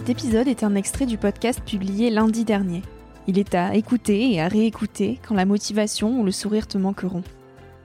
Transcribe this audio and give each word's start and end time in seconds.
Cet 0.00 0.08
épisode 0.08 0.48
est 0.48 0.64
un 0.64 0.76
extrait 0.76 1.04
du 1.04 1.18
podcast 1.18 1.60
publié 1.60 2.08
lundi 2.08 2.46
dernier. 2.46 2.80
Il 3.26 3.38
est 3.38 3.54
à 3.54 3.74
écouter 3.74 4.32
et 4.32 4.40
à 4.40 4.48
réécouter 4.48 5.20
quand 5.28 5.34
la 5.34 5.44
motivation 5.44 6.18
ou 6.18 6.24
le 6.24 6.32
sourire 6.32 6.66
te 6.66 6.78
manqueront. 6.78 7.22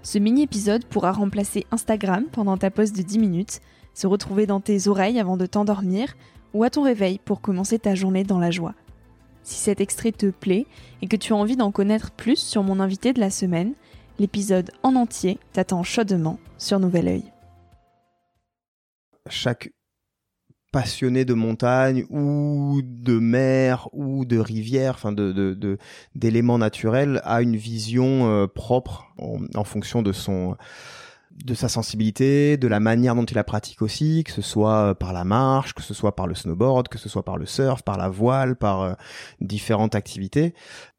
Ce 0.02 0.18
mini-épisode 0.18 0.86
pourra 0.86 1.12
remplacer 1.12 1.66
Instagram 1.72 2.24
pendant 2.32 2.56
ta 2.56 2.72
pause 2.72 2.94
de 2.94 3.02
10 3.02 3.20
minutes, 3.20 3.60
se 3.94 4.08
retrouver 4.08 4.46
dans 4.46 4.62
tes 4.62 4.88
oreilles 4.88 5.20
avant 5.20 5.36
de 5.36 5.46
t'endormir 5.46 6.16
ou 6.54 6.64
à 6.64 6.70
ton 6.70 6.84
réveil 6.84 7.20
pour 7.20 7.42
commencer 7.42 7.80
ta 7.80 7.96
journée 7.96 8.24
dans 8.24 8.40
la 8.40 8.50
joie. 8.50 8.76
Si 9.44 9.56
cet 9.56 9.82
extrait 9.82 10.14
te 10.14 10.28
plaît 10.28 10.68
et 11.02 11.10
que 11.10 11.18
tu 11.18 11.34
as 11.34 11.36
envie 11.36 11.58
d'en 11.58 11.72
connaître 11.72 12.12
plus 12.12 12.40
sur 12.40 12.64
mon 12.64 12.80
invité 12.80 13.12
de 13.12 13.20
la 13.20 13.30
semaine, 13.30 13.74
l'épisode 14.20 14.72
en 14.84 14.96
entier 14.96 15.38
t'attend 15.52 15.84
chaudement 15.84 16.40
sur 16.58 16.80
Nouvel 16.80 17.10
Oeil. 17.10 17.34
Chaque 19.30 19.70
passionné 20.76 21.24
de 21.24 21.34
montagne 21.34 22.06
ou 22.10 22.82
de 22.84 23.18
mer 23.18 23.88
ou 23.94 24.26
de 24.26 24.38
rivière, 24.38 24.96
enfin 24.96 25.14
de 25.14 25.78
d'éléments 26.16 26.58
naturels, 26.58 27.22
a 27.24 27.42
une 27.42 27.56
vision 27.56 28.30
euh, 28.30 28.46
propre 28.46 29.08
en, 29.18 29.64
fonction 29.64 30.02
de 30.02 30.12
son 30.12 30.58
de 31.32 31.54
sa 31.54 31.70
sensibilité, 31.70 32.58
de 32.58 32.68
la 32.68 32.82
manière 32.82 33.16
dont 33.16 33.24
il 33.24 33.36
la 33.36 33.46
pratique 33.46 33.82
aussi, 33.82 34.26
que 34.26 34.32
ce 34.32 34.42
soit 34.42 34.96
par 34.96 35.14
la 35.14 35.24
marche, 35.24 35.74
que 35.74 35.82
ce 35.82 35.94
soit 35.94 36.14
par 36.14 36.28
le 36.28 36.36
snowboard, 36.36 36.90
que 36.90 36.98
ce 36.98 37.08
soit 37.08 37.24
par 37.24 37.38
le 37.38 37.46
surf, 37.46 37.82
par 37.82 37.98
la 37.98 38.10
voile, 38.10 38.58
par 38.58 38.82
euh, 38.82 38.94
différentes 39.40 39.96
activités 39.96 40.54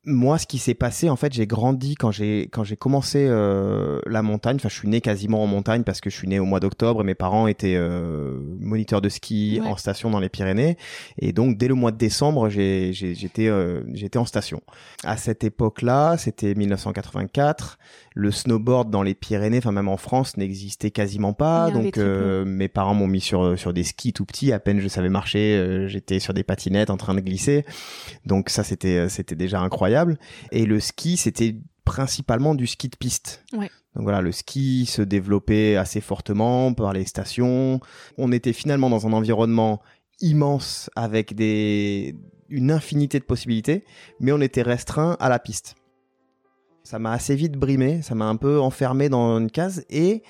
moi, 0.06 0.38
ce 0.38 0.46
qui 0.46 0.58
s'est 0.58 0.74
passé, 0.74 1.10
en 1.10 1.16
fait, 1.16 1.32
j'ai 1.32 1.48
grandi 1.48 1.96
quand 1.96 2.12
j'ai 2.12 2.42
quand 2.52 2.62
j'ai 2.62 2.76
commencé 2.76 3.26
euh, 3.28 4.00
la 4.06 4.22
montagne. 4.22 4.54
Enfin, 4.56 4.68
je 4.68 4.74
suis 4.74 4.88
né 4.88 5.00
quasiment 5.00 5.42
en 5.42 5.48
montagne 5.48 5.82
parce 5.82 6.00
que 6.00 6.10
je 6.10 6.16
suis 6.16 6.28
né 6.28 6.38
au 6.38 6.44
mois 6.44 6.60
d'octobre 6.60 7.00
et 7.00 7.04
mes 7.04 7.16
parents 7.16 7.48
étaient 7.48 7.74
euh, 7.74 8.38
moniteurs 8.60 9.00
de 9.00 9.08
ski 9.08 9.60
en 9.64 9.76
station 9.76 10.08
dans 10.10 10.20
les 10.20 10.28
Pyrénées. 10.28 10.76
Et 11.18 11.32
donc, 11.32 11.58
dès 11.58 11.66
le 11.66 11.74
mois 11.74 11.90
de 11.90 11.96
décembre, 11.96 12.48
j'ai 12.48 12.92
j'étais 12.92 13.48
euh, 13.48 13.82
j'étais 13.94 14.18
en 14.18 14.24
station. 14.24 14.62
À 15.02 15.16
cette 15.16 15.42
époque-là, 15.42 16.16
c'était 16.18 16.54
1984. 16.54 17.78
Le 18.14 18.30
snowboard 18.30 18.90
dans 18.90 19.02
les 19.02 19.14
Pyrénées, 19.14 19.58
enfin 19.58 19.72
même 19.72 19.88
en 19.88 19.96
France, 19.96 20.36
n'existait 20.36 20.92
quasiment 20.92 21.32
pas. 21.32 21.72
Donc, 21.72 21.96
mes 21.98 22.68
parents 22.68 22.94
m'ont 22.94 23.08
mis 23.08 23.20
sur 23.20 23.58
sur 23.58 23.72
des 23.72 23.82
skis 23.82 24.12
tout 24.12 24.24
petits. 24.24 24.52
À 24.52 24.60
peine 24.60 24.78
je 24.78 24.86
savais 24.86 25.08
marcher, 25.08 25.86
j'étais 25.88 26.20
sur 26.20 26.32
des 26.32 26.44
patinettes 26.44 26.90
en 26.90 26.96
train 26.96 27.14
de 27.14 27.20
glisser. 27.20 27.64
Donc 28.24 28.50
ça, 28.50 28.62
c'était 28.62 29.08
c'était 29.08 29.34
déjà 29.34 29.60
incroyable. 29.60 29.95
Et 30.52 30.66
le 30.66 30.80
ski, 30.80 31.16
c'était 31.16 31.56
principalement 31.84 32.54
du 32.54 32.66
ski 32.66 32.88
de 32.88 32.96
piste. 32.96 33.44
Donc 33.52 34.02
voilà, 34.02 34.20
le 34.20 34.32
ski 34.32 34.86
se 34.86 35.00
développait 35.02 35.76
assez 35.76 36.00
fortement 36.00 36.74
par 36.74 36.92
les 36.92 37.06
stations. 37.06 37.80
On 38.18 38.32
était 38.32 38.52
finalement 38.52 38.90
dans 38.90 39.06
un 39.06 39.12
environnement 39.12 39.80
immense 40.20 40.90
avec 40.96 41.34
des 41.34 42.14
une 42.48 42.70
infinité 42.70 43.18
de 43.18 43.24
possibilités, 43.24 43.84
mais 44.20 44.32
on 44.32 44.40
était 44.40 44.62
restreint 44.62 45.16
à 45.18 45.28
la 45.28 45.38
piste. 45.38 45.74
Ça 46.84 47.00
m'a 47.00 47.12
assez 47.12 47.34
vite 47.34 47.54
brimé, 47.54 48.02
ça 48.02 48.14
m'a 48.14 48.26
un 48.26 48.36
peu 48.36 48.60
enfermé 48.60 49.08
dans 49.08 49.38
une 49.38 49.50
case 49.50 49.84
et 49.90 50.22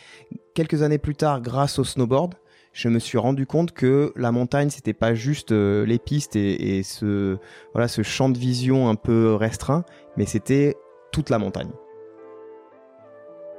quelques 0.55 0.81
années 0.83 0.99
plus 0.99 1.15
tard, 1.15 1.43
grâce 1.43 1.79
au 1.79 1.85
snowboard, 1.85 2.35
je 2.77 2.91
me 2.91 2.99
suis 2.99 3.17
rendu 3.17 3.47
compte 3.47 3.73
que 3.73 4.13
la 4.17 4.33
montagne 4.33 4.69
c'était 4.69 4.93
pas 4.93 5.15
juste 5.15 5.51
euh, 5.51 5.87
les 5.87 5.99
pistes 5.99 6.37
et, 6.37 6.83
ce 6.83 7.39
voilà 7.73 7.89
ce 7.89 8.03
champ 8.03 8.29
de 8.29 8.37
vision 8.37 8.91
un 8.91 8.97
peu 8.97 9.35
restreint, 9.35 9.85
mais 10.19 10.27
c'était 10.27 10.77
toute 11.11 11.31
la 11.31 11.39
montagne. 11.39 11.71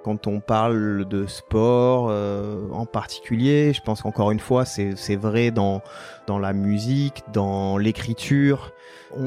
Quand 0.03 0.27
on 0.27 0.39
parle 0.39 1.05
de 1.07 1.25
sport 1.25 2.09
euh, 2.11 2.69
en 2.71 2.85
particulier, 2.85 3.73
je 3.73 3.81
pense 3.81 4.03
qu'encore 4.03 4.29
une 4.29 4.39
fois 4.39 4.65
c'est 4.65 5.15
vrai 5.15 5.49
dans 5.49 5.81
dans 6.27 6.37
la 6.37 6.53
musique, 6.53 7.23
dans 7.33 7.79
l'écriture. 7.79 8.71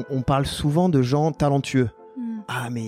on 0.09 0.21
parle 0.21 0.45
souvent 0.45 0.87
de 0.87 1.01
gens 1.01 1.33
talentueux 1.33 1.89
ah 2.53 2.69
mais 2.69 2.83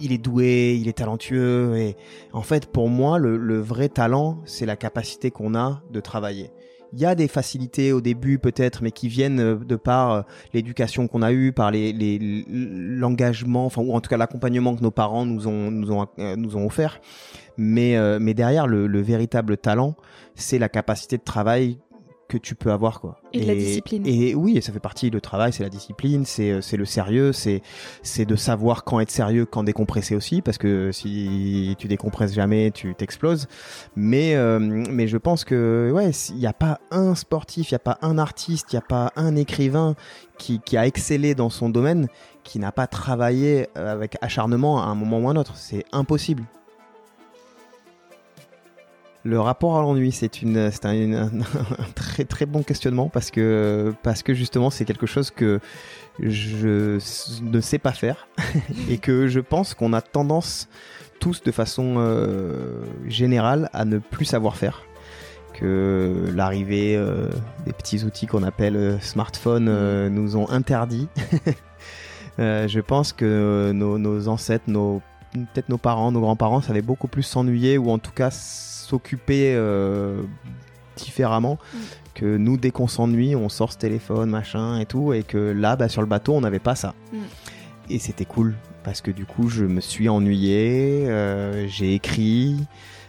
il 0.00 0.12
est, 0.12 0.18
doué, 0.18 0.76
il 0.80 0.88
est 0.88 0.98
talentueux 0.98 1.76
et 1.76 1.96
en 2.32 2.42
fait 2.42 2.66
pour 2.66 2.88
moi 2.88 3.18
le, 3.18 3.60
vrai 3.60 3.88
talent 3.88 4.38
c'est 4.46 4.66
la 4.66 4.76
capacité 4.76 5.30
qu'on 5.30 5.54
a 5.54 5.82
de 5.90 6.00
travailler. 6.00 6.50
Il 6.92 6.98
y 6.98 7.06
a 7.06 7.14
des 7.14 7.28
facilités 7.28 7.92
au 7.92 8.00
début 8.00 8.40
peut-être, 8.40 8.82
mais 8.82 8.90
qui 8.90 9.06
viennent 9.06 9.38
euh, 9.38 9.54
de 9.54 9.76
par 9.76 10.10
euh, 10.10 10.22
l'éducation 10.52 11.06
qu'on 11.06 11.22
a 11.22 11.30
eue, 11.30 11.52
par 11.52 11.70
les 11.70 11.94
l'engagement, 12.48 13.64
enfin 13.66 13.80
ou 13.80 13.92
en 13.92 14.00
tout 14.00 14.10
cas 14.10 14.16
l'accompagnement 14.16 14.74
que 14.74 14.82
nos 14.82 14.90
parents 14.90 15.24
nous 15.24 15.46
ont 15.46 15.70
nous 15.70 15.92
ont 15.92 16.08
euh, 16.18 16.34
nous 16.34 16.56
ont 16.56 16.66
offert. 16.66 17.00
Mais 17.56 17.96
mais 18.18 18.34
derrière 18.34 18.66
le, 18.66 18.88
le 18.88 19.00
véritable 19.00 19.56
talent, 19.56 19.94
c'est 20.34 20.58
la 20.58 20.68
capacité 20.68 21.16
de 21.16 21.22
travail 21.22 21.78
que 22.30 22.38
tu 22.38 22.54
peux 22.54 22.70
avoir 22.70 23.00
quoi. 23.00 23.16
Et, 23.32 23.44
la 23.44 23.54
discipline. 23.54 24.06
Et 24.06 24.34
oui, 24.36 24.56
et 24.56 24.60
ça 24.60 24.72
fait 24.72 24.80
partie 24.80 25.10
le 25.10 25.20
travail, 25.20 25.52
c'est 25.52 25.64
la 25.64 25.68
discipline, 25.68 26.24
c'est 26.24 26.52
euh, 26.52 26.60
c'est 26.60 26.76
le 26.76 26.84
sérieux, 26.84 27.32
c'est 27.32 27.60
c'est 28.02 28.24
de 28.24 28.36
savoir 28.36 28.84
quand 28.84 29.00
être 29.00 29.10
sérieux, 29.10 29.46
quand 29.46 29.64
décompresser 29.64 30.14
aussi 30.14 30.40
parce 30.40 30.56
que 30.56 30.92
si 30.92 31.74
tu 31.78 31.88
décompresses 31.88 32.32
jamais, 32.32 32.70
tu 32.70 32.94
t'exploses. 32.94 33.48
Mais 33.96 34.36
euh, 34.36 34.58
mais 34.60 35.08
je 35.08 35.16
pense 35.16 35.44
que 35.44 35.90
ouais, 35.92 36.10
il 36.30 36.36
n'y 36.36 36.46
a 36.46 36.52
pas 36.52 36.78
un 36.92 37.16
sportif, 37.16 37.70
il 37.70 37.74
n'y 37.74 37.76
a 37.76 37.80
pas 37.80 37.98
un 38.00 38.16
artiste, 38.16 38.72
il 38.72 38.76
n'y 38.76 38.78
a 38.78 38.86
pas 38.86 39.12
un 39.16 39.34
écrivain 39.34 39.96
qui 40.38 40.60
qui 40.60 40.76
a 40.76 40.86
excellé 40.86 41.34
dans 41.34 41.50
son 41.50 41.68
domaine 41.68 42.06
qui 42.44 42.60
n'a 42.60 42.70
pas 42.70 42.86
travaillé 42.86 43.66
avec 43.74 44.16
acharnement 44.22 44.82
à 44.82 44.86
un 44.86 44.94
moment 44.94 45.18
ou 45.18 45.28
à 45.28 45.32
un 45.32 45.36
autre, 45.36 45.56
c'est 45.56 45.84
impossible. 45.92 46.44
Le 49.22 49.38
rapport 49.38 49.78
à 49.78 49.82
l'ennui, 49.82 50.12
c'est 50.12 50.40
une, 50.40 50.70
c'est 50.70 50.86
un, 50.86 51.30
très 51.94 52.24
très 52.24 52.46
bon 52.46 52.62
questionnement 52.62 53.08
parce 53.08 53.30
que 53.30 53.92
parce 54.02 54.22
que 54.22 54.32
justement 54.32 54.70
c'est 54.70 54.84
quelque 54.84 55.06
chose 55.06 55.30
que 55.30 55.60
je 56.18 56.98
ne 57.42 57.60
sais 57.60 57.78
pas 57.78 57.92
faire 57.92 58.28
et 58.88 58.98
que 58.98 59.28
je 59.28 59.40
pense 59.40 59.74
qu'on 59.74 59.92
a 59.92 60.00
tendance 60.00 60.68
tous 61.18 61.42
de 61.42 61.52
façon 61.52 61.96
euh, 61.98 62.82
générale 63.06 63.68
à 63.72 63.84
ne 63.84 63.98
plus 63.98 64.24
savoir 64.24 64.56
faire. 64.56 64.82
Que 65.52 66.30
l'arrivée 66.34 66.96
euh, 66.96 67.28
des 67.66 67.72
petits 67.74 68.04
outils 68.04 68.26
qu'on 68.26 68.42
appelle 68.42 68.76
euh, 68.76 68.98
smartphones 69.00 70.08
nous 70.08 70.36
ont 70.36 70.48
interdit. 70.48 71.08
je 72.38 72.80
pense 72.80 73.12
que 73.12 73.70
nos, 73.72 73.98
nos 73.98 74.28
ancêtres, 74.28 74.64
nos 74.68 75.02
peut-être 75.32 75.68
nos 75.68 75.78
parents, 75.78 76.12
nos 76.12 76.20
grands-parents 76.20 76.60
savaient 76.60 76.82
beaucoup 76.82 77.08
plus 77.08 77.22
s'ennuyer 77.22 77.78
ou 77.78 77.90
en 77.90 77.98
tout 77.98 78.12
cas 78.12 78.30
s'occuper 78.30 79.54
euh, 79.54 80.22
différemment. 80.96 81.58
Mm. 81.72 81.78
Que 82.14 82.36
nous, 82.36 82.56
dès 82.56 82.70
qu'on 82.70 82.88
s'ennuie, 82.88 83.36
on 83.36 83.48
sort 83.48 83.72
ce 83.72 83.78
téléphone, 83.78 84.30
machin 84.30 84.78
et 84.78 84.84
tout, 84.84 85.12
et 85.12 85.22
que 85.22 85.38
là, 85.38 85.76
bah, 85.76 85.88
sur 85.88 86.02
le 86.02 86.08
bateau, 86.08 86.34
on 86.34 86.40
n'avait 86.40 86.58
pas 86.58 86.74
ça. 86.74 86.94
Mm. 87.12 87.18
Et 87.90 87.98
c'était 87.98 88.24
cool 88.24 88.54
parce 88.84 89.00
que 89.00 89.10
du 89.10 89.24
coup, 89.24 89.48
je 89.48 89.64
me 89.64 89.80
suis 89.80 90.08
ennuyé, 90.08 91.06
euh, 91.08 91.66
j'ai 91.68 91.94
écrit, 91.94 92.56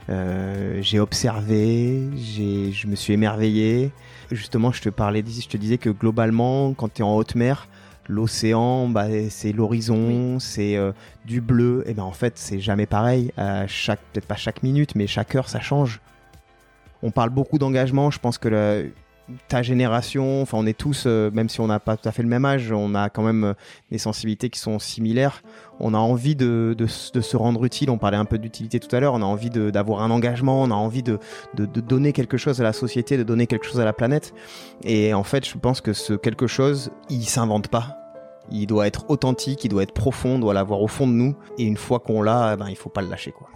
euh, 0.09 0.79
j'ai 0.81 0.99
observé, 0.99 2.09
je 2.15 2.87
me 2.87 2.95
suis 2.95 3.13
émerveillé. 3.13 3.91
Justement, 4.31 4.71
je 4.71 4.81
te 4.81 4.89
parlais, 4.89 5.23
je 5.27 5.47
te 5.47 5.57
disais 5.57 5.77
que 5.77 5.89
globalement, 5.89 6.73
quand 6.73 6.93
tu 6.93 7.01
es 7.01 7.05
en 7.05 7.15
haute 7.15 7.35
mer, 7.35 7.67
l'océan, 8.11 8.87
bah, 8.87 9.07
c'est 9.29 9.51
l'horizon, 9.51 10.39
c'est 10.39 10.75
euh, 10.75 10.91
du 11.25 11.41
bleu. 11.41 11.83
Et 11.87 11.93
ben 11.93 12.03
en 12.03 12.11
fait, 12.11 12.37
c'est 12.37 12.59
jamais 12.59 12.85
pareil. 12.85 13.31
chaque, 13.67 14.01
peut-être 14.11 14.27
pas 14.27 14.35
chaque 14.35 14.63
minute, 14.63 14.95
mais 14.95 15.07
chaque 15.07 15.35
heure, 15.35 15.49
ça 15.49 15.59
change. 15.59 16.01
On 17.03 17.11
parle 17.11 17.31
beaucoup 17.31 17.57
d'engagement. 17.57 18.11
Je 18.11 18.19
pense 18.19 18.37
que 18.37 18.91
ta 19.47 19.61
génération, 19.61 20.41
enfin, 20.41 20.57
on 20.59 20.65
est 20.65 20.77
tous, 20.77 21.03
euh, 21.05 21.29
même 21.31 21.49
si 21.49 21.61
on 21.61 21.67
n'a 21.67 21.79
pas 21.79 21.97
tout 21.97 22.07
à 22.07 22.11
fait 22.11 22.23
le 22.23 22.29
même 22.29 22.45
âge, 22.45 22.71
on 22.71 22.95
a 22.95 23.09
quand 23.09 23.23
même 23.23 23.43
euh, 23.43 23.53
des 23.91 23.97
sensibilités 23.97 24.49
qui 24.49 24.59
sont 24.59 24.79
similaires. 24.79 25.41
On 25.79 25.93
a 25.93 25.97
envie 25.97 26.35
de, 26.35 26.75
de, 26.77 26.85
se 26.87 27.37
rendre 27.37 27.63
utile. 27.65 27.89
On 27.89 27.97
parlait 27.97 28.17
un 28.17 28.25
peu 28.25 28.37
d'utilité 28.37 28.79
tout 28.79 28.93
à 28.95 28.99
l'heure. 28.99 29.13
On 29.13 29.21
a 29.21 29.25
envie 29.25 29.49
d'avoir 29.49 30.03
un 30.03 30.11
engagement. 30.11 30.61
On 30.61 30.69
a 30.69 30.75
envie 30.75 31.01
de, 31.01 31.17
de, 31.55 31.65
donner 31.65 32.13
quelque 32.13 32.37
chose 32.37 32.61
à 32.61 32.63
la 32.63 32.73
société, 32.73 33.17
de 33.17 33.23
donner 33.23 33.47
quelque 33.47 33.65
chose 33.65 33.79
à 33.79 33.85
la 33.85 33.93
planète. 33.93 34.33
Et 34.83 35.13
en 35.15 35.23
fait, 35.23 35.47
je 35.47 35.57
pense 35.57 35.81
que 35.81 35.93
ce 35.93 36.13
quelque 36.13 36.45
chose, 36.45 36.91
il 37.09 37.25
s'invente 37.25 37.67
pas 37.67 38.00
il 38.51 38.67
doit 38.67 38.87
être 38.87 39.09
authentique, 39.09 39.63
il 39.63 39.69
doit 39.69 39.83
être 39.83 39.93
profond, 39.93 40.35
on 40.35 40.39
doit 40.39 40.53
l'avoir 40.53 40.81
au 40.81 40.87
fond 40.87 41.07
de 41.07 41.13
nous. 41.13 41.35
Et 41.57 41.63
une 41.63 41.77
fois 41.77 41.99
qu'on 41.99 42.21
l'a, 42.21 42.53
eh 42.53 42.57
ben, 42.57 42.69
il 42.69 42.75
faut 42.75 42.89
pas 42.89 43.01
le 43.01 43.09
lâcher, 43.09 43.31
quoi. 43.31 43.49